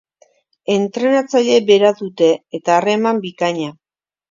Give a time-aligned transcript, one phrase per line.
[0.75, 3.71] Entrenatzaile bera dute eta harreman bikaina.